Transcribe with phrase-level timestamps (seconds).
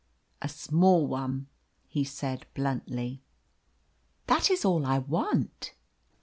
[0.41, 1.45] "A small one,"
[1.87, 3.21] he said bluntly.
[4.25, 5.75] "That is all I want."